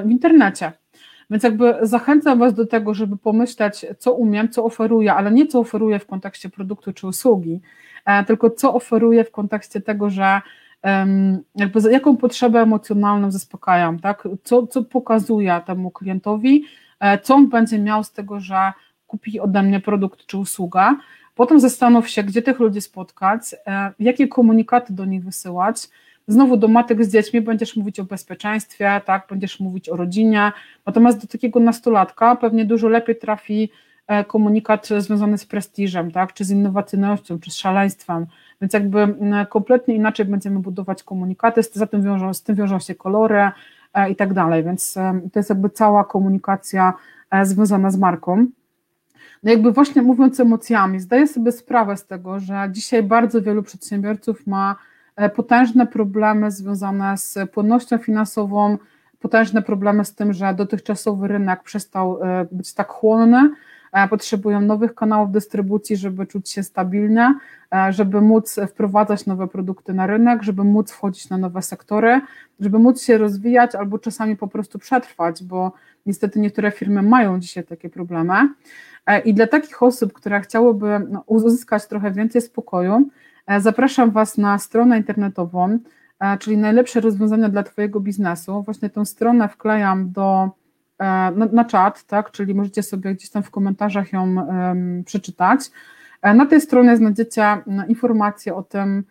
w 0.05 0.11
internecie. 0.11 0.73
Więc 1.31 1.43
jakby 1.43 1.75
zachęcam 1.83 2.39
Was 2.39 2.55
do 2.55 2.67
tego, 2.67 2.95
żeby 2.95 3.17
pomyśleć, 3.17 3.87
co 3.99 4.13
umiem, 4.13 4.49
co 4.49 4.65
oferuję, 4.65 5.15
ale 5.15 5.33
nie 5.33 5.47
co 5.47 5.59
oferuję 5.59 5.99
w 5.99 6.07
kontekście 6.07 6.49
produktu 6.49 6.93
czy 6.93 7.07
usługi, 7.07 7.61
e, 8.05 8.25
tylko 8.25 8.51
co 8.51 8.75
oferuję 8.75 9.25
w 9.25 9.31
kontekście 9.31 9.81
tego, 9.81 10.11
że 10.11 10.41
jakby 11.55 11.93
jaką 11.93 12.17
potrzebę 12.17 12.61
emocjonalną 12.61 13.31
zaspokajam, 13.31 13.99
tak? 13.99 14.29
co, 14.45 14.67
co 14.67 14.83
pokazuję 14.83 15.61
temu 15.67 15.91
klientowi, 15.91 16.65
e, 17.01 17.19
co 17.19 17.35
on 17.35 17.49
będzie 17.49 17.79
miał 17.79 18.05
z 18.05 18.13
tego, 18.13 18.41
że 18.41 18.73
kupi 19.07 19.41
ode 19.41 19.63
mnie 19.63 19.81
produkt 19.81 20.27
czy 20.27 20.39
usługę. 20.39 20.97
Potem 21.35 21.61
zastanów 21.61 22.09
się, 22.09 22.23
gdzie 22.23 22.43
tych 22.43 22.59
ludzi 22.59 22.81
spotkać, 22.81 23.43
e, 23.67 23.93
jakie 23.99 24.29
komunikaty 24.29 24.93
do 24.93 25.05
nich 25.05 25.25
wysyłać, 25.25 25.89
Znowu 26.29 26.57
do 26.57 26.69
matek 26.69 27.05
z 27.05 27.13
dziećmi 27.13 27.41
będziesz 27.41 27.77
mówić 27.77 28.01
o 28.01 28.05
bezpieczeństwie, 28.05 29.01
tak, 29.05 29.27
będziesz 29.31 29.61
mówić 29.61 29.89
o 29.89 29.97
rodzinie, 29.97 30.53
natomiast 30.87 31.21
do 31.21 31.27
takiego 31.27 31.61
nastolatka 31.61 32.37
pewnie 32.37 32.65
dużo 32.65 32.89
lepiej 32.89 33.17
trafi 33.17 33.71
e, 34.07 34.25
komunikat 34.25 34.89
związany 34.99 35.39
z 35.39 35.47
prestiżem, 35.47 36.11
tak, 36.11 36.33
czy 36.33 36.45
z 36.45 36.51
innowacyjnością, 36.51 37.39
czy 37.39 37.51
z 37.51 37.55
szaleństwem, 37.55 38.27
więc 38.61 38.73
jakby 38.73 39.15
kompletnie 39.49 39.95
inaczej 39.95 40.27
będziemy 40.27 40.61
budować 40.61 41.03
komunikaty, 41.03 41.63
z 41.63 41.71
tym 41.91 42.03
wiążą, 42.03 42.35
z 42.35 42.43
tym 42.43 42.57
wiążą 42.57 42.79
się 42.79 42.95
kolory 42.95 43.51
e, 43.95 44.11
i 44.11 44.17
tak 44.17 44.35
dalej, 44.35 44.65
więc 44.65 44.97
e, 44.97 45.21
to 45.33 45.39
jest 45.39 45.51
jakby 45.51 45.71
cała 45.71 46.05
komunikacja 46.05 46.93
związana 47.43 47.91
z 47.91 47.99
marką. 47.99 48.47
No 49.43 49.51
jakby 49.51 49.73
właśnie 49.73 50.03
mówiąc 50.03 50.41
emocjami, 50.41 51.01
zdaję 51.01 51.27
sobie 51.27 51.53
sprawę 51.53 51.97
z 51.97 52.07
tego, 52.07 52.41
że 52.41 52.69
dzisiaj 52.71 53.03
bardzo 53.03 53.43
wielu 53.43 53.63
przedsiębiorców 53.63 54.47
ma 54.47 54.77
potężne 55.35 55.87
problemy 55.87 56.51
związane 56.51 57.19
z 57.19 57.39
płynnością 57.53 57.99
finansową, 57.99 58.79
potężne 59.21 59.63
problemy 59.63 60.05
z 60.05 60.15
tym, 60.15 60.33
że 60.33 60.55
dotychczasowy 60.55 61.29
rynek 61.29 61.63
przestał 61.63 62.23
e, 62.23 62.47
być 62.53 62.75
tak 62.75 62.89
chłonny, 62.89 63.51
e, 63.93 64.09
potrzebują 64.09 64.61
nowych 64.61 64.95
kanałów 64.95 65.33
dystrybucji, 65.33 65.97
żeby 65.97 66.27
czuć 66.27 66.51
się 66.51 66.63
stabilnie, 66.63 67.35
żeby 67.91 68.21
móc 68.21 68.61
wprowadzać 68.69 69.27
nowe 69.27 69.49
produkty 69.49 69.95
na 69.95 70.07
rynek, 70.07 70.43
żeby 70.43 70.65
móc 70.65 70.93
wchodzić 70.93 71.31
na 71.31 71.39
nowe 71.39 71.63
sektory, 71.63 72.21
żeby 72.61 72.79
móc 72.79 73.03
się 73.03 73.19
rozwijać 73.19 73.75
albo 73.75 73.99
czasami 73.99 74.37
po 74.37 74.49
prostu 74.49 74.79
przetrwać, 74.79 75.45
bo 75.45 75.73
niestety 76.07 76.41
niektóre 76.41 76.71
firmy 76.71 77.03
mają 77.03 77.41
dzisiaj 77.41 77.65
takie 77.65 77.91
problemy. 77.91 78.35
I 79.25 79.35
dla 79.35 79.47
takich 79.47 79.83
osób, 79.83 80.13
które 80.13 80.41
chciałyby 80.41 81.07
no, 81.11 81.23
uzyskać 81.27 81.87
trochę 81.87 82.11
więcej 82.11 82.43
spokoju, 82.43 83.11
E, 83.11 83.31
zapraszam 83.59 84.11
Was 84.11 84.39
na 84.39 84.59
stronę 84.59 84.99
internetową, 84.99 85.79
e, 86.21 86.39
czyli 86.39 86.57
najlepsze 86.57 87.01
rozwiązania 87.01 87.49
dla 87.49 87.63
Twojego 87.63 88.01
biznesu. 88.01 88.63
Właśnie 88.63 88.91
tę 88.91 89.07
stronę 89.07 89.49
wklejam 89.49 90.13
do, 90.13 90.51
e, 90.99 91.05
na, 91.31 91.47
na 91.53 91.65
czat, 91.65 92.05
tak, 92.05 92.31
czyli 92.31 92.55
możecie 92.55 92.83
sobie 92.83 93.15
gdzieś 93.15 93.31
tam 93.31 93.43
w 93.43 93.51
komentarzach 93.51 94.13
ją 94.13 94.37
um, 94.37 95.05
przeczytać. 95.05 95.61
Na 96.23 96.47
tej 96.47 96.61
stronie 96.61 96.97
znajdziecie 96.97 97.59
informacje 97.89 98.55
o 98.55 98.63
tym, 98.63 99.05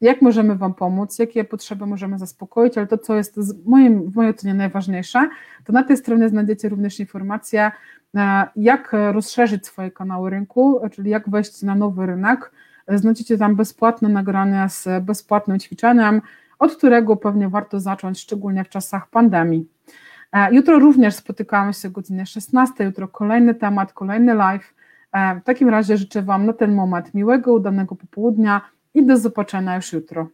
jak 0.00 0.22
możemy 0.22 0.56
Wam 0.56 0.74
pomóc, 0.74 1.18
jakie 1.18 1.44
potrzeby 1.44 1.86
możemy 1.86 2.18
zaspokoić, 2.18 2.78
ale 2.78 2.86
to, 2.86 2.98
co 2.98 3.14
jest 3.14 3.40
w, 3.40 3.66
moim, 3.66 4.10
w 4.10 4.16
mojej 4.16 4.30
ocenie 4.30 4.54
najważniejsze, 4.54 5.28
to 5.64 5.72
na 5.72 5.82
tej 5.82 5.96
stronie 5.96 6.28
znajdziecie 6.28 6.68
również 6.68 7.00
informacje, 7.00 7.70
jak 8.56 8.92
rozszerzyć 9.12 9.66
swoje 9.66 9.90
kanały 9.90 10.30
rynku, 10.30 10.80
czyli 10.92 11.10
jak 11.10 11.30
wejść 11.30 11.62
na 11.62 11.74
nowy 11.74 12.06
rynek, 12.06 12.50
Znajdziecie 12.98 13.38
tam 13.38 13.56
bezpłatne 13.56 14.08
nagrania 14.08 14.68
z 14.68 14.88
bezpłatnym 15.04 15.58
ćwiczeniem, 15.58 16.20
od 16.58 16.76
którego 16.76 17.16
pewnie 17.16 17.48
warto 17.48 17.80
zacząć, 17.80 18.20
szczególnie 18.20 18.64
w 18.64 18.68
czasach 18.68 19.10
pandemii. 19.10 19.68
E, 20.32 20.54
jutro 20.54 20.78
również 20.78 21.14
spotykamy 21.14 21.72
się 21.72 21.88
o 21.88 21.90
godzinie 21.90 22.26
16, 22.26 22.84
jutro 22.84 23.08
kolejny 23.08 23.54
temat, 23.54 23.92
kolejny 23.92 24.34
live. 24.34 24.74
E, 25.12 25.40
w 25.40 25.44
takim 25.44 25.68
razie 25.68 25.96
życzę 25.96 26.22
Wam 26.22 26.46
na 26.46 26.52
ten 26.52 26.74
moment 26.74 27.14
miłego, 27.14 27.52
udanego 27.52 27.96
popołudnia 27.96 28.60
i 28.94 29.06
do 29.06 29.16
zobaczenia 29.16 29.76
już 29.76 29.92
jutro. 29.92 30.28